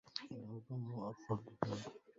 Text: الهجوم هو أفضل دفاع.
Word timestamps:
الهجوم 0.35 0.91
هو 0.91 1.09
أفضل 1.09 1.43
دفاع. 1.63 1.93